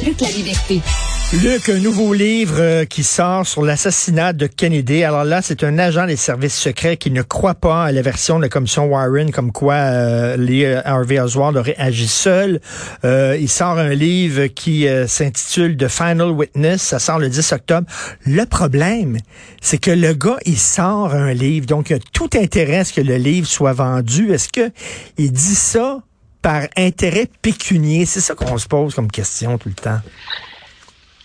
Luc 0.00 0.20
la 0.20 0.30
liberté. 0.30 0.80
Un 1.68 1.78
nouveau 1.80 2.12
livre 2.14 2.56
euh, 2.58 2.84
qui 2.84 3.02
sort 3.02 3.46
sur 3.46 3.62
l'assassinat 3.62 4.32
de 4.32 4.46
Kennedy. 4.46 5.04
Alors 5.04 5.24
là, 5.24 5.42
c'est 5.42 5.64
un 5.64 5.78
agent 5.78 6.06
des 6.06 6.16
services 6.16 6.56
secrets 6.58 6.96
qui 6.96 7.10
ne 7.10 7.22
croit 7.22 7.54
pas 7.54 7.84
à 7.84 7.92
la 7.92 8.02
version 8.02 8.36
de 8.36 8.42
la 8.42 8.48
commission 8.48 8.86
Warren 8.86 9.30
comme 9.30 9.52
quoi 9.52 9.74
euh, 9.74 10.36
Lee 10.36 10.64
Harvey 10.64 11.20
Oswald 11.20 11.56
aurait 11.56 11.76
agi 11.78 12.08
seul. 12.08 12.60
Euh, 13.04 13.36
il 13.40 13.48
sort 13.48 13.78
un 13.78 13.94
livre 13.94 14.46
qui 14.46 14.88
euh, 14.88 15.06
s'intitule 15.06 15.76
The 15.76 15.88
Final 15.88 16.30
Witness. 16.30 16.82
Ça 16.82 16.98
sort 16.98 17.18
le 17.18 17.28
10 17.28 17.52
octobre. 17.52 17.86
Le 18.26 18.44
problème, 18.44 19.18
c'est 19.60 19.78
que 19.78 19.90
le 19.90 20.14
gars, 20.14 20.38
il 20.46 20.58
sort 20.58 21.14
un 21.14 21.32
livre. 21.32 21.66
Donc, 21.66 21.90
il 21.90 21.96
a 21.96 21.98
tout 22.12 22.30
intérêt 22.34 22.78
à 22.78 22.84
ce 22.84 22.92
que 22.92 23.00
le 23.00 23.16
livre 23.16 23.46
soit 23.46 23.72
vendu. 23.72 24.32
Est-ce 24.32 24.48
que 24.48 24.72
il 25.18 25.32
dit 25.32 25.54
ça 25.54 26.02
par 26.42 26.68
intérêt 26.76 27.28
pécunier? 27.40 28.04
C'est 28.04 28.20
ça 28.20 28.34
qu'on 28.34 28.58
se 28.58 28.66
pose 28.66 28.94
comme 28.94 29.10
question 29.10 29.56
tout 29.58 29.68
le 29.68 29.74
temps. 29.74 30.00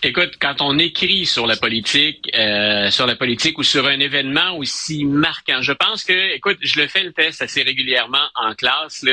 Écoute, 0.04 0.34
quand 0.40 0.60
on 0.60 0.78
écrit 0.78 1.26
sur 1.26 1.48
la 1.48 1.56
politique, 1.56 2.30
euh, 2.38 2.88
sur 2.88 3.04
la 3.04 3.16
politique 3.16 3.58
ou 3.58 3.64
sur 3.64 3.84
un 3.84 3.98
événement 3.98 4.56
aussi 4.56 5.04
marquant, 5.04 5.60
je 5.60 5.72
pense 5.72 6.04
que, 6.04 6.36
écoute, 6.36 6.58
je 6.60 6.80
le 6.80 6.86
fais 6.86 7.02
le 7.02 7.12
test 7.12 7.42
assez 7.42 7.62
régulièrement 7.62 8.28
en 8.36 8.54
classe. 8.54 9.04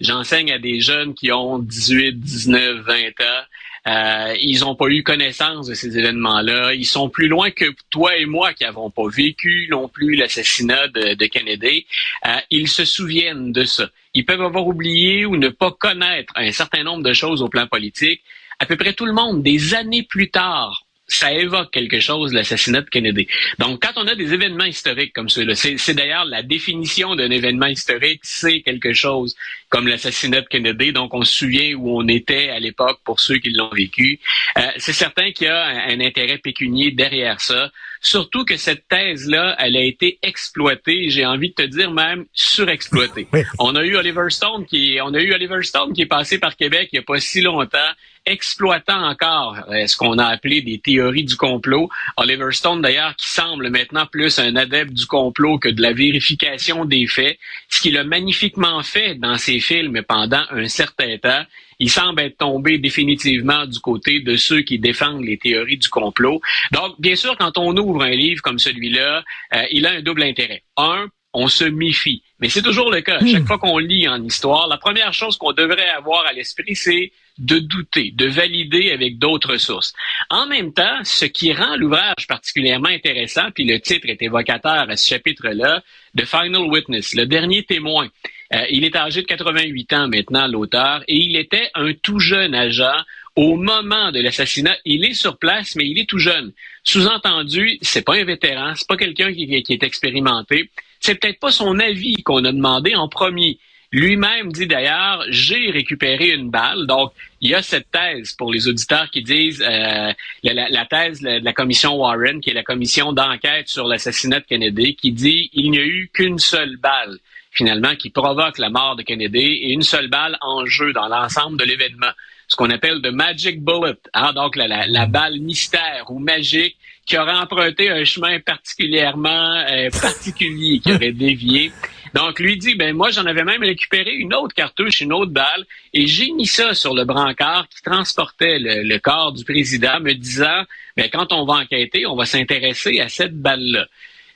J'enseigne 0.00 0.50
à 0.50 0.58
des 0.58 0.80
jeunes 0.80 1.12
qui 1.12 1.30
ont 1.30 1.58
18, 1.58 2.18
19, 2.18 2.78
20 2.86 2.96
ans. 3.20 3.44
Euh, 3.86 4.34
ils 4.40 4.60
n'ont 4.60 4.74
pas 4.74 4.88
eu 4.88 5.02
connaissance 5.02 5.66
de 5.66 5.74
ces 5.74 5.96
événements-là. 5.98 6.74
Ils 6.74 6.84
sont 6.84 7.08
plus 7.08 7.28
loin 7.28 7.50
que 7.50 7.64
toi 7.90 8.16
et 8.16 8.26
moi 8.26 8.52
qui 8.52 8.64
n'avons 8.64 8.90
pas 8.90 9.08
vécu 9.08 9.68
non 9.70 9.88
plus 9.88 10.14
l'assassinat 10.14 10.88
de, 10.88 11.14
de, 11.14 11.26
Kennedy. 11.26 11.86
Euh, 12.26 12.36
ils 12.50 12.68
se 12.68 12.84
souviennent 12.84 13.52
de 13.52 13.64
ça. 13.64 13.88
Ils 14.14 14.26
peuvent 14.26 14.42
avoir 14.42 14.66
oublié 14.66 15.24
ou 15.24 15.36
ne 15.36 15.48
pas 15.48 15.70
connaître 15.70 16.32
un 16.36 16.52
certain 16.52 16.82
nombre 16.82 17.02
de 17.02 17.12
choses 17.12 17.42
au 17.42 17.48
plan 17.48 17.66
politique, 17.66 18.22
à 18.58 18.66
peu 18.66 18.76
près 18.76 18.92
tout 18.92 19.06
le 19.06 19.12
monde, 19.12 19.42
des 19.42 19.74
années 19.74 20.02
plus 20.02 20.30
tard, 20.30 20.84
ça 21.10 21.32
évoque 21.32 21.70
quelque 21.72 22.00
chose, 22.00 22.32
l'assassinat 22.32 22.82
de 22.82 22.88
Kennedy. 22.88 23.26
Donc, 23.58 23.82
quand 23.82 24.00
on 24.00 24.06
a 24.06 24.14
des 24.14 24.32
événements 24.32 24.64
historiques 24.64 25.12
comme 25.12 25.28
ceux-là, 25.28 25.54
c'est 25.54 25.94
d'ailleurs 25.94 26.24
la 26.24 26.42
définition 26.42 27.16
d'un 27.16 27.30
événement 27.30 27.66
historique, 27.66 28.20
c'est 28.22 28.60
quelque 28.62 28.92
chose 28.92 29.36
comme 29.68 29.88
l'assassinat 29.88 30.42
de 30.42 30.46
Kennedy. 30.46 30.92
Donc, 30.92 31.12
on 31.12 31.22
se 31.22 31.34
souvient 31.34 31.74
où 31.74 32.00
on 32.00 32.06
était 32.08 32.50
à 32.50 32.60
l'époque 32.60 33.00
pour 33.04 33.20
ceux 33.20 33.38
qui 33.38 33.50
l'ont 33.50 33.70
vécu. 33.70 34.20
Euh, 34.56 34.62
c'est 34.78 34.92
certain 34.92 35.32
qu'il 35.32 35.48
y 35.48 35.50
a 35.50 35.64
un, 35.64 35.98
un, 35.98 36.00
intérêt 36.00 36.38
pécunier 36.38 36.92
derrière 36.92 37.40
ça. 37.40 37.70
Surtout 38.00 38.44
que 38.44 38.56
cette 38.56 38.88
thèse-là, 38.88 39.56
elle 39.58 39.76
a 39.76 39.82
été 39.82 40.18
exploitée, 40.22 41.10
j'ai 41.10 41.26
envie 41.26 41.50
de 41.50 41.54
te 41.54 41.62
dire 41.62 41.90
même 41.90 42.24
surexploitée. 42.32 43.28
On 43.58 43.76
a 43.76 43.84
eu 43.84 43.96
Oliver 43.96 44.30
Stone 44.30 44.64
qui, 44.66 44.98
on 45.02 45.12
a 45.12 45.20
eu 45.20 45.34
Oliver 45.34 45.62
Stone 45.62 45.92
qui 45.92 46.02
est 46.02 46.06
passé 46.06 46.38
par 46.38 46.56
Québec 46.56 46.88
il 46.92 46.96
n'y 46.96 47.00
a 47.00 47.02
pas 47.02 47.20
si 47.20 47.42
longtemps, 47.42 47.78
exploitant 48.26 49.08
encore 49.08 49.58
euh, 49.68 49.86
ce 49.86 49.96
qu'on 49.96 50.18
a 50.18 50.26
appelé 50.26 50.62
des 50.62 50.78
théories 50.78 51.24
du 51.24 51.36
complot. 51.36 51.88
Oliver 52.16 52.52
Stone, 52.52 52.82
d'ailleurs, 52.82 53.14
qui 53.16 53.28
semble 53.28 53.70
maintenant 53.70 54.06
plus 54.06 54.38
un 54.38 54.56
adepte 54.56 54.92
du 54.92 55.06
complot 55.06 55.58
que 55.58 55.68
de 55.68 55.82
la 55.82 55.92
vérification 55.92 56.84
des 56.84 57.06
faits, 57.06 57.38
ce 57.68 57.80
qu'il 57.80 57.96
a 57.98 58.04
magnifiquement 58.04 58.82
fait 58.82 59.14
dans 59.14 59.36
ses 59.36 59.60
films 59.60 60.02
pendant 60.06 60.42
un 60.50 60.68
certain 60.68 61.18
temps 61.18 61.44
il 61.80 61.90
semble 61.90 62.20
être 62.20 62.36
tombé 62.36 62.78
définitivement 62.78 63.66
du 63.66 63.80
côté 63.80 64.20
de 64.20 64.36
ceux 64.36 64.60
qui 64.60 64.78
défendent 64.78 65.24
les 65.24 65.38
théories 65.38 65.78
du 65.78 65.88
complot. 65.88 66.40
Donc, 66.72 67.00
bien 67.00 67.16
sûr, 67.16 67.36
quand 67.38 67.56
on 67.56 67.74
ouvre 67.76 67.89
un 67.98 68.10
livre 68.10 68.42
comme 68.42 68.58
celui-là, 68.58 69.22
euh, 69.54 69.62
il 69.70 69.86
a 69.86 69.92
un 69.92 70.02
double 70.02 70.22
intérêt. 70.22 70.62
Un, 70.76 71.08
on 71.32 71.48
se 71.48 71.64
méfie. 71.64 72.22
Mais 72.40 72.48
c'est 72.48 72.62
toujours 72.62 72.90
le 72.90 73.02
cas. 73.02 73.24
Chaque 73.24 73.46
fois 73.46 73.58
qu'on 73.58 73.78
lit 73.78 74.08
en 74.08 74.22
histoire, 74.22 74.66
la 74.66 74.78
première 74.78 75.12
chose 75.12 75.36
qu'on 75.36 75.52
devrait 75.52 75.88
avoir 75.88 76.26
à 76.26 76.32
l'esprit, 76.32 76.74
c'est 76.74 77.12
de 77.38 77.58
douter, 77.58 78.12
de 78.14 78.26
valider 78.26 78.90
avec 78.90 79.18
d'autres 79.18 79.56
sources. 79.56 79.94
En 80.28 80.46
même 80.46 80.72
temps, 80.72 80.98
ce 81.04 81.24
qui 81.24 81.52
rend 81.52 81.76
l'ouvrage 81.76 82.26
particulièrement 82.28 82.88
intéressant, 82.88 83.50
puis 83.54 83.64
le 83.64 83.80
titre 83.80 84.08
est 84.08 84.20
évocateur 84.22 84.90
à 84.90 84.96
ce 84.96 85.08
chapitre-là, 85.08 85.82
The 86.16 86.24
Final 86.24 86.62
Witness, 86.70 87.14
le 87.14 87.26
dernier 87.26 87.64
témoin. 87.64 88.08
Euh, 88.52 88.64
il 88.70 88.84
est 88.84 88.96
âgé 88.96 89.22
de 89.22 89.26
88 89.26 89.92
ans 89.92 90.08
maintenant, 90.08 90.48
l'auteur, 90.48 91.02
et 91.06 91.16
il 91.16 91.36
était 91.36 91.70
un 91.74 91.92
tout 91.94 92.18
jeune 92.18 92.54
agent 92.54 92.96
au 93.40 93.56
moment 93.56 94.12
de 94.12 94.20
l'assassinat. 94.20 94.76
Il 94.84 95.02
est 95.02 95.14
sur 95.14 95.38
place, 95.38 95.74
mais 95.74 95.88
il 95.88 95.98
est 95.98 96.04
tout 96.04 96.18
jeune. 96.18 96.52
Sous-entendu, 96.84 97.78
c'est 97.80 98.04
pas 98.04 98.16
un 98.16 98.24
vétéran, 98.24 98.74
c'est 98.76 98.86
pas 98.86 98.98
quelqu'un 98.98 99.32
qui, 99.32 99.54
est 99.54 99.82
expérimenté. 99.82 100.70
C'est 101.00 101.14
peut-être 101.14 101.40
pas 101.40 101.50
son 101.50 101.78
avis 101.78 102.22
qu'on 102.22 102.44
a 102.44 102.52
demandé 102.52 102.94
en 102.94 103.08
premier. 103.08 103.58
Lui-même 103.92 104.52
dit 104.52 104.66
d'ailleurs, 104.66 105.24
j'ai 105.30 105.70
récupéré 105.70 106.28
une 106.32 106.50
balle. 106.50 106.86
Donc, 106.86 107.12
il 107.40 107.48
y 107.48 107.54
a 107.54 107.62
cette 107.62 107.90
thèse 107.90 108.34
pour 108.34 108.52
les 108.52 108.68
auditeurs 108.68 109.10
qui 109.10 109.22
disent 109.22 109.64
euh, 109.66 110.12
la, 110.42 110.84
thèse 110.84 111.22
de 111.22 111.42
la 111.42 111.52
commission 111.54 111.96
Warren, 111.96 112.42
qui 112.42 112.50
est 112.50 112.54
la 112.54 112.62
commission 112.62 113.14
d'enquête 113.14 113.68
sur 113.68 113.86
l'assassinat 113.86 114.40
de 114.40 114.44
Kennedy, 114.44 114.96
qui 114.96 115.12
dit 115.12 115.48
il 115.54 115.70
n'y 115.70 115.78
a 115.78 115.84
eu 115.84 116.10
qu'une 116.12 116.38
seule 116.38 116.76
balle 116.76 117.16
finalement, 117.52 117.96
qui 117.96 118.10
provoque 118.10 118.58
la 118.58 118.70
mort 118.70 118.94
de 118.94 119.02
Kennedy 119.02 119.38
et 119.38 119.72
une 119.72 119.82
seule 119.82 120.08
balle 120.08 120.36
en 120.40 120.66
jeu 120.66 120.92
dans 120.92 121.08
l'ensemble 121.08 121.58
de 121.58 121.64
l'événement. 121.64 122.12
Ce 122.50 122.56
qu'on 122.56 122.68
appelle 122.68 123.00
de 123.00 123.10
magic 123.10 123.62
bullet, 123.62 123.94
hein, 124.12 124.32
donc 124.32 124.56
la, 124.56 124.66
la, 124.66 124.86
la, 124.88 125.06
balle 125.06 125.38
mystère 125.38 126.06
ou 126.08 126.18
magique 126.18 126.76
qui 127.06 127.16
aurait 127.16 127.36
emprunté 127.36 127.90
un 127.90 128.04
chemin 128.04 128.40
particulièrement 128.40 129.64
euh, 129.70 129.88
particulier, 130.02 130.80
qui 130.80 130.92
aurait 130.92 131.12
dévié. 131.12 131.70
Donc, 132.12 132.40
lui 132.40 132.56
dit, 132.56 132.74
ben 132.74 132.92
moi, 132.92 133.10
j'en 133.10 133.24
avais 133.24 133.44
même 133.44 133.62
récupéré 133.62 134.14
une 134.14 134.34
autre 134.34 134.52
cartouche, 134.52 135.00
une 135.00 135.12
autre 135.12 135.30
balle, 135.30 135.64
et 135.94 136.08
j'ai 136.08 136.32
mis 136.32 136.46
ça 136.46 136.74
sur 136.74 136.92
le 136.92 137.04
brancard 137.04 137.68
qui 137.68 137.82
transportait 137.82 138.58
le, 138.58 138.82
le 138.82 138.98
corps 138.98 139.32
du 139.32 139.44
président, 139.44 140.00
me 140.00 140.12
disant, 140.12 140.64
ben 140.96 141.08
quand 141.08 141.32
on 141.32 141.44
va 141.44 141.54
enquêter, 141.54 142.04
on 142.04 142.16
va 142.16 142.26
s'intéresser 142.26 142.98
à 142.98 143.08
cette 143.08 143.40
balle-là. 143.40 143.86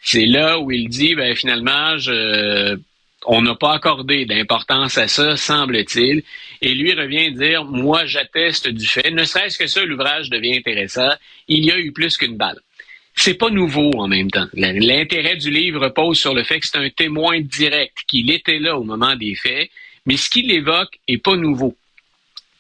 C'est 0.03 0.27
là 0.27 0.61
où 0.61 0.71
il 0.71 0.89
dit, 0.89 1.17
ben 1.17 1.35
finalement, 1.35 1.99
je 1.99 2.79
on 3.27 3.43
n'a 3.43 3.55
pas 3.55 3.75
accordé 3.75 4.25
d'importance 4.27 4.99
à 4.99 5.09
ça, 5.09 5.37
semble-t-il. 5.37 6.23
Et 6.63 6.75
lui 6.75 6.93
revient 6.93 7.33
dire, 7.33 7.65
moi, 7.65 8.07
j'atteste 8.07 8.69
du 8.69 8.87
fait, 8.87 9.11
ne 9.11 9.25
serait-ce 9.25 9.59
que 9.59 9.67
ça, 9.67 9.85
l'ouvrage 9.85 10.31
devient 10.31 10.57
intéressant. 10.57 11.11
Il 11.49 11.65
y 11.65 11.71
a 11.71 11.79
eu 11.79 11.93
plus 11.93 12.17
qu'une 12.17 12.37
balle. 12.37 12.61
C'est 13.17 13.35
pas 13.35 13.51
nouveau 13.51 13.93
en 13.97 14.09
même 14.09 14.31
temps. 14.31 14.47
L'intérêt 14.55 15.37
du 15.37 15.51
livre 15.51 15.81
repose 15.81 16.19
sur 16.19 16.35
le 16.35 16.43
fait 16.43 16.61
que 16.61 16.67
c'est 16.67 16.79
un 16.79 16.91
témoin 16.91 17.41
direct, 17.41 17.97
qu'il 18.09 18.31
était 18.31 18.59
là 18.59 18.77
au 18.77 18.83
moment 18.83 19.15
des 19.15 19.35
faits, 19.35 19.71
mais 20.07 20.17
ce 20.17 20.29
qu'il 20.29 20.51
évoque 20.51 20.99
est 21.07 21.19
pas 21.19 21.37
nouveau. 21.37 21.77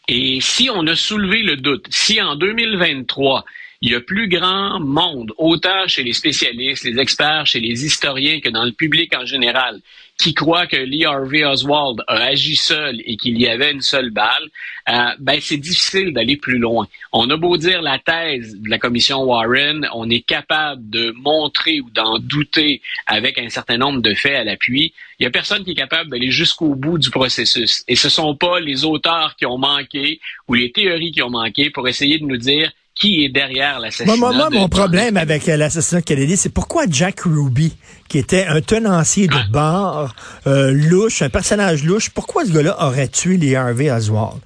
Et 0.06 0.38
si 0.40 0.70
on 0.70 0.86
a 0.86 0.94
soulevé 0.94 1.42
le 1.42 1.56
doute, 1.56 1.86
si 1.90 2.20
en 2.20 2.36
2023, 2.36 3.44
il 3.84 3.90
y 3.90 3.94
a 3.94 4.00
plus 4.00 4.28
grand 4.28 4.80
monde, 4.80 5.32
autant 5.36 5.86
chez 5.88 6.02
les 6.02 6.14
spécialistes, 6.14 6.84
les 6.84 6.98
experts, 6.98 7.44
chez 7.44 7.60
les 7.60 7.84
historiens 7.84 8.40
que 8.40 8.48
dans 8.48 8.64
le 8.64 8.72
public 8.72 9.14
en 9.14 9.26
général, 9.26 9.78
qui 10.16 10.32
croit 10.32 10.66
que 10.66 10.76
Lee 10.76 11.04
Harvey 11.04 11.44
Oswald 11.44 12.00
a 12.08 12.14
agi 12.14 12.56
seul 12.56 13.02
et 13.04 13.18
qu'il 13.18 13.38
y 13.38 13.46
avait 13.46 13.72
une 13.72 13.82
seule 13.82 14.08
balle, 14.08 14.48
euh, 14.88 15.10
ben 15.18 15.38
c'est 15.38 15.58
difficile 15.58 16.14
d'aller 16.14 16.38
plus 16.38 16.56
loin. 16.56 16.88
On 17.12 17.28
a 17.28 17.36
beau 17.36 17.58
dire 17.58 17.82
la 17.82 17.98
thèse 17.98 18.58
de 18.58 18.70
la 18.70 18.78
commission 18.78 19.22
Warren, 19.22 19.86
on 19.92 20.08
est 20.08 20.24
capable 20.24 20.88
de 20.88 21.10
montrer 21.10 21.80
ou 21.80 21.90
d'en 21.90 22.18
douter 22.18 22.80
avec 23.06 23.36
un 23.36 23.50
certain 23.50 23.76
nombre 23.76 24.00
de 24.00 24.14
faits 24.14 24.36
à 24.36 24.44
l'appui. 24.44 24.94
Il 25.18 25.24
y 25.24 25.26
a 25.26 25.30
personne 25.30 25.62
qui 25.62 25.72
est 25.72 25.74
capable 25.74 26.08
d'aller 26.08 26.30
jusqu'au 26.30 26.74
bout 26.74 26.96
du 26.96 27.10
processus. 27.10 27.84
Et 27.86 27.96
ce 27.96 28.08
sont 28.08 28.34
pas 28.34 28.60
les 28.60 28.86
auteurs 28.86 29.36
qui 29.36 29.44
ont 29.44 29.58
manqué 29.58 30.20
ou 30.48 30.54
les 30.54 30.72
théories 30.72 31.12
qui 31.12 31.20
ont 31.20 31.30
manqué 31.30 31.68
pour 31.68 31.86
essayer 31.86 32.18
de 32.18 32.24
nous 32.24 32.38
dire 32.38 32.72
qui 32.94 33.24
est 33.24 33.28
derrière 33.28 33.80
l'assassinat. 33.80 34.16
Moi, 34.16 34.32
moi, 34.32 34.48
de 34.50 34.54
mon 34.54 34.68
problème 34.68 35.16
avec 35.16 35.48
euh, 35.48 35.56
l'assassinat 35.56 36.00
de 36.00 36.06
Kennedy, 36.06 36.36
c'est 36.36 36.48
pourquoi 36.48 36.84
Jack 36.88 37.20
Ruby, 37.20 37.76
qui 38.08 38.18
était 38.18 38.46
un 38.46 38.60
tenancier 38.60 39.26
de 39.26 39.50
bar, 39.52 40.14
euh, 40.46 40.70
louche, 40.70 41.22
un 41.22 41.30
personnage 41.30 41.84
louche, 41.84 42.10
pourquoi 42.10 42.44
ce 42.44 42.52
gars-là 42.52 42.76
aurait 42.80 43.08
tué 43.08 43.36
les 43.36 43.56
Harvey 43.56 43.90
Oswald? 43.90 44.38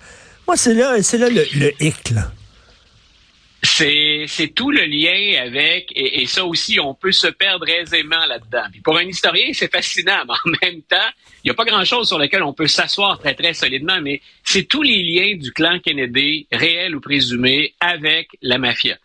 Moi, 0.46 0.56
c'est 0.56 0.74
là, 0.74 0.94
c'est 1.02 1.18
là 1.18 1.28
le, 1.28 1.44
le 1.54 1.72
hic, 1.84 2.10
là. 2.10 2.32
C'est, 3.62 4.24
c'est 4.28 4.48
tout 4.48 4.70
le 4.70 4.84
lien 4.84 5.42
avec, 5.42 5.90
et, 5.94 6.22
et, 6.22 6.26
ça 6.26 6.44
aussi, 6.44 6.78
on 6.78 6.94
peut 6.94 7.10
se 7.10 7.26
perdre 7.26 7.68
aisément 7.68 8.24
là-dedans. 8.26 8.64
Pour 8.84 8.96
un 8.96 9.02
historien, 9.02 9.48
c'est 9.52 9.70
fascinant, 9.70 10.22
mais 10.26 10.34
en 10.44 10.66
même 10.66 10.82
temps, 10.82 11.10
il 11.42 11.48
n'y 11.48 11.50
a 11.50 11.54
pas 11.54 11.64
grand-chose 11.64 12.06
sur 12.06 12.18
lequel 12.18 12.44
on 12.44 12.52
peut 12.52 12.68
s'asseoir 12.68 13.18
très, 13.18 13.34
très 13.34 13.54
solidement, 13.54 14.00
mais 14.00 14.20
c'est 14.44 14.64
tous 14.64 14.82
les 14.82 15.02
liens 15.02 15.36
du 15.36 15.52
clan 15.52 15.80
Kennedy, 15.80 16.46
réel 16.52 16.94
ou 16.94 17.00
présumé, 17.00 17.74
avec 17.80 18.28
la 18.42 18.58
mafia. 18.58 18.96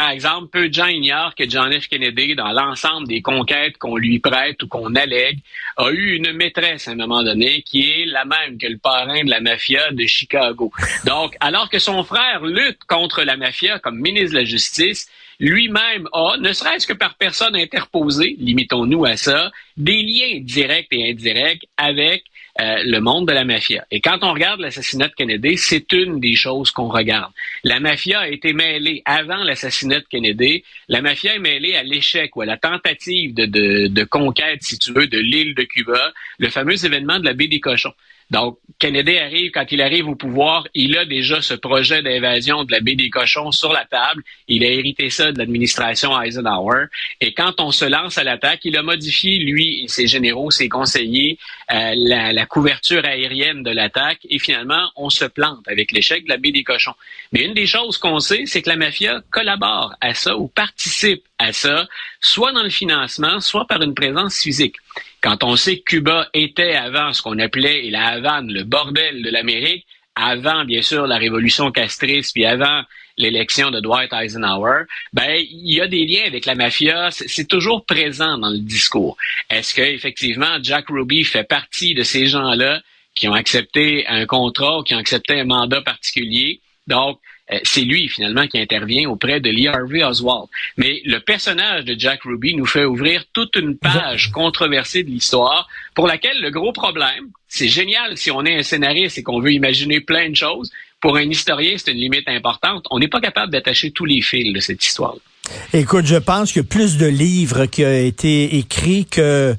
Par 0.00 0.12
exemple, 0.12 0.48
peu 0.50 0.70
de 0.70 0.72
gens 0.72 0.86
ignorent 0.86 1.34
que 1.34 1.46
John 1.46 1.78
F. 1.78 1.86
Kennedy, 1.86 2.34
dans 2.34 2.52
l'ensemble 2.52 3.06
des 3.06 3.20
conquêtes 3.20 3.76
qu'on 3.76 3.98
lui 3.98 4.18
prête 4.18 4.62
ou 4.62 4.66
qu'on 4.66 4.94
allègue, 4.94 5.40
a 5.76 5.90
eu 5.90 6.16
une 6.16 6.32
maîtresse 6.32 6.88
à 6.88 6.92
un 6.92 6.94
moment 6.94 7.22
donné 7.22 7.60
qui 7.60 7.82
est 7.90 8.06
la 8.06 8.24
même 8.24 8.56
que 8.56 8.66
le 8.66 8.78
parrain 8.78 9.22
de 9.22 9.28
la 9.28 9.42
mafia 9.42 9.92
de 9.92 10.06
Chicago. 10.06 10.72
Donc, 11.04 11.36
alors 11.40 11.68
que 11.68 11.78
son 11.78 12.02
frère 12.02 12.46
lutte 12.46 12.82
contre 12.88 13.24
la 13.24 13.36
mafia 13.36 13.78
comme 13.78 13.98
ministre 13.98 14.30
de 14.30 14.38
la 14.38 14.44
Justice, 14.46 15.06
lui-même 15.38 16.08
a, 16.14 16.38
ne 16.38 16.54
serait-ce 16.54 16.86
que 16.86 16.94
par 16.94 17.16
personne 17.16 17.54
interposée, 17.54 18.36
limitons-nous 18.38 19.04
à 19.04 19.18
ça, 19.18 19.52
des 19.76 20.00
liens 20.00 20.40
directs 20.40 20.88
et 20.92 21.10
indirects 21.10 21.68
avec 21.76 22.24
euh, 22.60 22.82
le 22.84 23.00
monde 23.00 23.28
de 23.28 23.32
la 23.32 23.44
mafia. 23.44 23.84
Et 23.90 24.00
quand 24.00 24.18
on 24.22 24.32
regarde 24.32 24.60
l'assassinat 24.60 25.08
de 25.08 25.14
Kennedy, 25.14 25.56
c'est 25.56 25.92
une 25.92 26.18
des 26.18 26.34
choses 26.34 26.70
qu'on 26.70 26.88
regarde. 26.88 27.32
La 27.62 27.78
mafia 27.78 28.20
a 28.20 28.28
été 28.28 28.52
mêlée 28.52 29.02
avant 29.04 29.44
l'assassinat 29.44 30.00
de 30.00 30.06
Kennedy. 30.10 30.64
La 30.88 31.00
mafia 31.00 31.34
est 31.36 31.38
mêlée 31.38 31.76
à 31.76 31.82
l'échec 31.82 32.34
ou 32.36 32.42
à 32.42 32.46
la 32.46 32.56
tentative 32.56 33.34
de, 33.34 33.46
de, 33.46 33.86
de 33.86 34.04
conquête, 34.04 34.62
si 34.62 34.78
tu 34.78 34.92
veux, 34.92 35.06
de 35.06 35.18
l'île 35.18 35.54
de 35.54 35.62
Cuba, 35.62 36.12
le 36.38 36.48
fameux 36.48 36.84
événement 36.84 37.20
de 37.20 37.24
la 37.24 37.34
baie 37.34 37.48
des 37.48 37.60
cochons. 37.60 37.94
Donc, 38.30 38.58
Kennedy 38.78 39.18
arrive, 39.18 39.50
quand 39.50 39.66
il 39.72 39.82
arrive 39.82 40.08
au 40.08 40.14
pouvoir, 40.14 40.66
il 40.72 40.96
a 40.96 41.04
déjà 41.04 41.42
ce 41.42 41.52
projet 41.52 42.02
d'invasion 42.02 42.64
de 42.64 42.72
la 42.72 42.80
baie 42.80 42.94
des 42.94 43.10
cochons 43.10 43.50
sur 43.50 43.72
la 43.72 43.84
table. 43.84 44.22
Il 44.48 44.64
a 44.64 44.68
hérité 44.68 45.10
ça 45.10 45.32
de 45.32 45.38
l'administration 45.38 46.18
Eisenhower. 46.20 46.86
Et 47.20 47.34
quand 47.34 47.60
on 47.60 47.72
se 47.72 47.84
lance 47.84 48.16
à 48.16 48.24
l'attaque, 48.24 48.60
il 48.64 48.76
a 48.78 48.82
modifié, 48.82 49.38
lui 49.40 49.84
et 49.84 49.88
ses 49.88 50.06
généraux, 50.06 50.50
ses 50.50 50.68
conseillers, 50.68 51.38
euh, 51.72 51.92
la, 51.96 52.32
la, 52.32 52.46
couverture 52.46 53.04
aérienne 53.04 53.62
de 53.62 53.70
l'attaque. 53.70 54.20
Et 54.30 54.38
finalement, 54.38 54.90
on 54.96 55.10
se 55.10 55.26
plante 55.26 55.66
avec 55.66 55.92
l'échec 55.92 56.24
de 56.24 56.30
la 56.30 56.38
baie 56.38 56.52
des 56.52 56.64
cochons. 56.64 56.94
Mais 57.32 57.44
une 57.44 57.54
des 57.54 57.66
choses 57.66 57.98
qu'on 57.98 58.20
sait, 58.20 58.44
c'est 58.46 58.62
que 58.62 58.70
la 58.70 58.76
mafia 58.76 59.22
collabore 59.30 59.94
à 60.00 60.14
ça 60.14 60.38
ou 60.38 60.48
participe 60.48 61.24
à 61.40 61.52
ça, 61.52 61.88
soit 62.20 62.52
dans 62.52 62.62
le 62.62 62.70
financement, 62.70 63.40
soit 63.40 63.66
par 63.66 63.80
une 63.82 63.94
présence 63.94 64.38
physique. 64.38 64.76
Quand 65.22 65.42
on 65.42 65.56
sait 65.56 65.78
que 65.78 65.84
Cuba 65.84 66.28
était 66.34 66.74
avant 66.74 67.12
ce 67.12 67.22
qu'on 67.22 67.38
appelait, 67.38 67.88
la 67.90 68.08
Havane, 68.08 68.52
le 68.52 68.62
bordel 68.64 69.22
de 69.22 69.30
l'Amérique, 69.30 69.86
avant, 70.14 70.64
bien 70.64 70.82
sûr, 70.82 71.06
la 71.06 71.16
révolution 71.16 71.72
castriste, 71.72 72.34
puis 72.34 72.44
avant 72.44 72.82
l'élection 73.16 73.70
de 73.70 73.80
Dwight 73.80 74.12
Eisenhower, 74.12 74.82
ben, 75.12 75.40
il 75.40 75.74
y 75.74 75.80
a 75.80 75.88
des 75.88 76.04
liens 76.04 76.24
avec 76.26 76.44
la 76.44 76.54
mafia. 76.54 77.10
C'est 77.10 77.48
toujours 77.48 77.84
présent 77.86 78.36
dans 78.38 78.50
le 78.50 78.58
discours. 78.58 79.16
Est-ce 79.48 79.74
que, 79.74 79.82
effectivement, 79.82 80.58
Jack 80.62 80.88
Ruby 80.88 81.24
fait 81.24 81.44
partie 81.44 81.94
de 81.94 82.02
ces 82.02 82.26
gens-là 82.26 82.82
qui 83.14 83.28
ont 83.28 83.34
accepté 83.34 84.06
un 84.08 84.26
contrat 84.26 84.80
ou 84.80 84.82
qui 84.82 84.94
ont 84.94 84.98
accepté 84.98 85.40
un 85.40 85.44
mandat 85.44 85.80
particulier? 85.80 86.60
Donc, 86.86 87.18
c'est 87.64 87.82
lui 87.82 88.08
finalement 88.08 88.46
qui 88.46 88.58
intervient 88.58 89.08
auprès 89.08 89.40
de 89.40 89.50
Lee 89.50 89.68
Harvey 89.68 90.04
Oswald. 90.04 90.46
Mais 90.76 91.02
le 91.04 91.18
personnage 91.18 91.84
de 91.84 91.94
Jack 91.98 92.22
Ruby 92.22 92.54
nous 92.54 92.66
fait 92.66 92.84
ouvrir 92.84 93.24
toute 93.32 93.56
une 93.56 93.76
page 93.76 94.30
controversée 94.30 95.02
de 95.02 95.10
l'histoire 95.10 95.68
pour 95.94 96.06
laquelle 96.06 96.40
le 96.40 96.50
gros 96.50 96.72
problème, 96.72 97.30
c'est 97.48 97.68
génial 97.68 98.16
si 98.16 98.30
on 98.30 98.44
est 98.44 98.56
un 98.56 98.62
scénariste 98.62 99.18
et 99.18 99.22
qu'on 99.22 99.40
veut 99.40 99.52
imaginer 99.52 100.00
plein 100.00 100.28
de 100.30 100.36
choses. 100.36 100.70
Pour 101.00 101.16
un 101.16 101.28
historien, 101.28 101.74
c'est 101.76 101.92
une 101.92 101.98
limite 101.98 102.28
importante. 102.28 102.84
On 102.90 102.98
n'est 102.98 103.08
pas 103.08 103.20
capable 103.20 103.52
d'attacher 103.52 103.90
tous 103.90 104.04
les 104.04 104.20
fils 104.20 104.52
de 104.52 104.60
cette 104.60 104.84
histoire. 104.84 105.14
-là. 105.16 105.29
Écoute, 105.72 106.06
je 106.06 106.16
pense 106.16 106.52
qu'il 106.52 106.62
y 106.62 106.64
a 106.64 106.68
plus 106.68 106.96
de 106.96 107.06
livres 107.06 107.66
qui 107.66 107.84
ont 107.84 107.92
été 107.92 108.56
écrits 108.56 109.06
que 109.06 109.54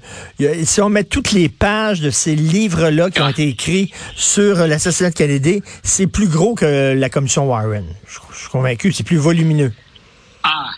si 0.64 0.82
on 0.82 0.90
met 0.90 1.04
toutes 1.04 1.32
les 1.32 1.50
pages 1.50 2.02
de 2.02 2.10
ces 2.10 2.36
livres-là 2.36 3.10
qui 3.10 3.22
ont 3.22 3.30
été 3.30 3.48
écrits 3.48 3.94
sur 4.16 4.68
l'assassinat 4.68 5.12
de 5.12 5.16
Kennedy, 5.16 5.62
c'est 5.84 6.08
plus 6.08 6.28
gros 6.28 6.56
que 6.56 6.94
la 6.94 7.10
commission 7.10 7.48
Warren. 7.48 7.86
Je, 8.08 8.20
je 8.34 8.40
suis 8.40 8.50
convaincu, 8.50 8.92
c'est 8.92 9.06
plus 9.06 9.18
volumineux. 9.18 9.72
Ah, 10.44 10.70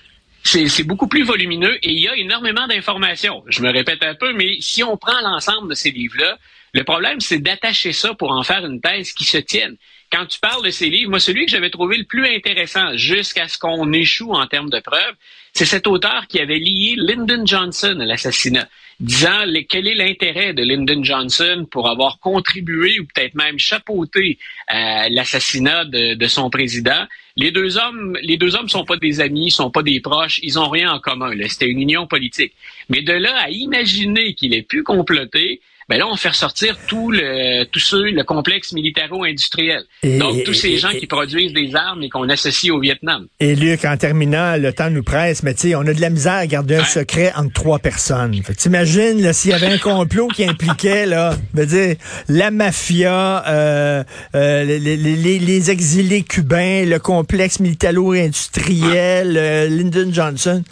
c'est 0.43 0.83
beaucoup 0.83 1.07
plus 1.07 1.23
volumineux 1.23 1.75
et 1.75 1.91
il 1.91 1.99
y 1.99 2.07
a 2.07 2.15
énormément 2.15 2.67
d'informations. 2.67 3.43
Je 3.47 3.61
me 3.61 3.71
répète 3.71 4.03
un 4.03 4.15
peu, 4.15 4.33
mais 4.33 4.57
si 4.59 4.83
on 4.83 4.97
prend 4.97 5.19
l'ensemble 5.21 5.69
de 5.69 5.73
ces 5.73 5.91
livres-là, 5.91 6.37
le 6.73 6.83
problème, 6.83 7.19
c'est 7.19 7.39
d'attacher 7.39 7.93
ça 7.93 8.15
pour 8.15 8.31
en 8.31 8.41
faire 8.41 8.65
une 8.65 8.81
thèse 8.81 9.13
qui 9.13 9.25
se 9.25 9.37
tienne. 9.37 9.77
Quand 10.11 10.25
tu 10.25 10.39
parles 10.39 10.63
de 10.63 10.69
ces 10.69 10.89
livres, 10.89 11.09
moi, 11.11 11.19
celui 11.19 11.45
que 11.45 11.51
j'avais 11.51 11.69
trouvé 11.69 11.97
le 11.97 12.03
plus 12.03 12.27
intéressant 12.27 12.95
jusqu'à 12.97 13.47
ce 13.47 13.57
qu'on 13.59 13.93
échoue 13.93 14.31
en 14.31 14.47
termes 14.47 14.69
de 14.69 14.79
preuves, 14.79 15.15
c'est 15.53 15.65
cet 15.65 15.85
auteur 15.85 16.25
qui 16.27 16.39
avait 16.39 16.57
lié 16.57 16.95
Lyndon 16.97 17.45
Johnson 17.45 17.97
à 17.99 18.05
l'assassinat, 18.05 18.67
disant 18.99 19.45
quel 19.69 19.87
est 19.87 19.93
l'intérêt 19.93 20.53
de 20.53 20.63
Lyndon 20.63 21.03
Johnson 21.03 21.67
pour 21.69 21.87
avoir 21.89 22.19
contribué 22.19 22.99
ou 22.99 23.05
peut-être 23.05 23.35
même 23.35 23.59
chapeauté 23.59 24.39
à 24.67 25.09
l'assassinat 25.09 25.85
de, 25.85 26.27
son 26.27 26.49
président. 26.49 27.05
Les 27.35 27.51
deux 27.51 27.77
hommes, 27.77 28.17
les 28.21 28.37
deux 28.37 28.55
hommes 28.55 28.69
sont 28.69 28.85
pas 28.85 28.97
des 28.97 29.19
amis, 29.19 29.51
sont 29.51 29.69
pas 29.69 29.83
des 29.83 29.99
proches, 29.99 30.39
ils 30.41 30.57
ont 30.57 30.69
rien 30.69 30.91
en 30.91 30.99
commun. 30.99 31.31
C'était 31.47 31.69
une 31.69 31.81
union 31.81 32.07
politique. 32.07 32.53
Mais 32.89 33.01
de 33.01 33.13
là 33.13 33.35
à 33.37 33.49
imaginer 33.49 34.33
qu'il 34.33 34.55
ait 34.55 34.63
pu 34.63 34.81
comploter, 34.81 35.61
ben 35.89 35.97
là, 35.97 36.07
on 36.07 36.15
fait 36.15 36.29
ressortir 36.29 36.77
tout 36.87 37.11
le, 37.11 37.65
tout 37.65 37.79
ce, 37.79 37.95
le 37.95 38.23
complexe 38.23 38.71
militaro-industriel. 38.73 39.83
Donc, 40.03 40.43
tous 40.43 40.53
ces 40.53 40.77
gens 40.77 40.89
et, 40.89 40.99
qui 40.99 41.07
produisent 41.07 41.53
des 41.53 41.75
armes 41.75 42.03
et 42.03 42.09
qu'on 42.09 42.29
associe 42.29 42.71
au 42.71 42.79
Vietnam. 42.79 43.27
Et 43.39 43.55
Luc, 43.55 43.85
en 43.85 43.97
terminant, 43.97 44.57
le 44.57 44.73
temps 44.73 44.89
nous 44.89 45.03
presse, 45.03 45.43
mais 45.43 45.53
tu 45.53 45.69
sais, 45.69 45.75
on 45.75 45.81
a 45.81 45.93
de 45.93 46.01
la 46.01 46.09
misère 46.09 46.33
à 46.33 46.47
garder 46.47 46.75
un 46.75 46.85
secret 46.85 47.31
entre 47.35 47.53
trois 47.53 47.79
personnes. 47.79 48.41
T'imagines, 48.57 49.33
s'il 49.33 49.51
y 49.51 49.53
avait 49.53 49.67
un 49.67 49.77
complot 49.77 50.27
qui 50.27 50.45
impliquait, 50.45 51.05
là, 51.05 51.35
veux 51.53 51.65
dire, 51.65 51.95
la 52.29 52.51
mafia, 52.51 53.43
euh, 53.47 54.03
euh, 54.35 54.63
les, 54.63 54.79
les, 54.79 55.39
les, 55.39 55.71
exilés 55.71 56.23
cubains, 56.23 56.85
le 56.85 56.99
complexe 56.99 57.59
militaro-industriel, 57.59 59.35
euh, 59.37 59.67
Lyndon 59.67 60.11
Johnson. 60.11 60.63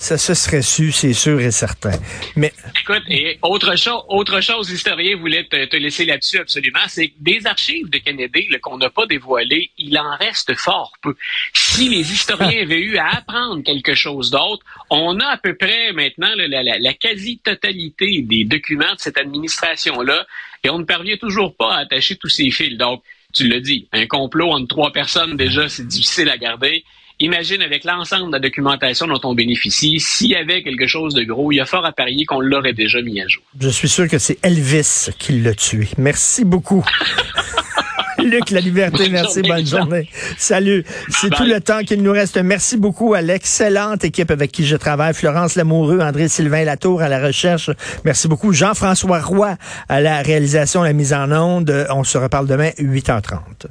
Ça 0.00 0.16
se 0.16 0.32
serait 0.32 0.62
su, 0.62 0.92
c'est 0.92 1.12
sûr 1.12 1.40
et 1.40 1.50
certain. 1.50 1.90
Mais 2.36 2.52
écoute, 2.82 3.02
et 3.08 3.36
autre 3.42 3.76
chose, 3.76 4.04
autre 4.08 4.40
chose, 4.40 4.70
l'historien 4.70 5.16
voulait 5.16 5.42
te, 5.42 5.64
te 5.64 5.76
laisser 5.76 6.04
là-dessus 6.04 6.38
absolument, 6.38 6.78
c'est 6.86 7.08
que 7.08 7.14
des 7.18 7.44
archives 7.48 7.90
de 7.90 7.98
Kennedy 7.98 8.46
qu'on 8.62 8.78
n'a 8.78 8.90
pas 8.90 9.06
dévoilées, 9.06 9.72
il 9.76 9.98
en 9.98 10.16
reste 10.16 10.54
fort 10.54 10.92
peu. 11.02 11.16
Si 11.52 11.88
les 11.88 12.12
historiens 12.12 12.62
avaient 12.62 12.78
eu 12.80 12.96
à 12.96 13.08
apprendre 13.16 13.64
quelque 13.64 13.96
chose 13.96 14.30
d'autre, 14.30 14.64
on 14.88 15.18
a 15.18 15.26
à 15.26 15.36
peu 15.36 15.56
près 15.56 15.92
maintenant 15.92 16.30
la, 16.36 16.46
la, 16.46 16.78
la 16.78 16.94
quasi-totalité 16.94 18.22
des 18.22 18.44
documents 18.44 18.94
de 18.94 19.00
cette 19.00 19.18
administration-là, 19.18 20.26
et 20.62 20.70
on 20.70 20.78
ne 20.78 20.84
parvient 20.84 21.16
toujours 21.16 21.56
pas 21.56 21.74
à 21.74 21.78
attacher 21.78 22.14
tous 22.14 22.28
ces 22.28 22.52
fils. 22.52 22.78
Donc, 22.78 23.02
tu 23.34 23.48
l'as 23.48 23.60
dit, 23.60 23.88
un 23.92 24.06
complot 24.06 24.52
entre 24.52 24.68
trois 24.68 24.92
personnes 24.92 25.36
déjà, 25.36 25.68
c'est 25.68 25.88
difficile 25.88 26.28
à 26.28 26.38
garder. 26.38 26.84
Imagine 27.20 27.62
avec 27.62 27.82
l'ensemble 27.82 28.28
de 28.28 28.32
la 28.32 28.38
documentation 28.38 29.08
dont 29.08 29.20
on 29.24 29.34
bénéficie, 29.34 29.98
s'il 29.98 30.30
y 30.30 30.36
avait 30.36 30.62
quelque 30.62 30.86
chose 30.86 31.14
de 31.14 31.24
gros, 31.24 31.50
il 31.50 31.56
y 31.56 31.60
a 31.60 31.66
fort 31.66 31.84
à 31.84 31.90
parier 31.90 32.24
qu'on 32.24 32.38
l'aurait 32.38 32.74
déjà 32.74 33.02
mis 33.02 33.20
à 33.20 33.26
jour. 33.26 33.42
Je 33.58 33.68
suis 33.70 33.88
sûr 33.88 34.06
que 34.06 34.18
c'est 34.18 34.38
Elvis 34.44 35.10
qui 35.18 35.40
l'a 35.40 35.54
tué. 35.54 35.88
Merci 35.98 36.44
beaucoup. 36.44 36.84
Luc, 38.18 38.50
la 38.50 38.60
liberté, 38.60 39.08
merci, 39.08 39.42
bonne 39.42 39.66
journée. 39.66 40.08
Salut. 40.36 40.84
C'est 41.08 41.30
tout 41.30 41.44
le 41.44 41.60
temps 41.60 41.82
qu'il 41.82 42.02
nous 42.02 42.12
reste. 42.12 42.36
Merci 42.36 42.76
beaucoup 42.76 43.14
à 43.14 43.20
l'excellente 43.20 44.04
équipe 44.04 44.30
avec 44.30 44.52
qui 44.52 44.66
je 44.66 44.76
travaille. 44.76 45.14
Florence 45.14 45.56
Lamoureux, 45.56 46.00
André-Sylvain 46.00 46.64
Latour 46.64 47.00
à 47.02 47.08
la 47.08 47.24
recherche. 47.24 47.70
Merci 48.04 48.28
beaucoup. 48.28 48.52
Jean-François 48.52 49.20
Roy 49.20 49.56
à 49.88 50.00
la 50.00 50.22
réalisation, 50.22 50.82
la 50.82 50.92
mise 50.92 51.12
en 51.12 51.30
onde. 51.32 51.86
On 51.90 52.04
se 52.04 52.18
reparle 52.18 52.46
demain, 52.46 52.70
8h30. 52.78 53.66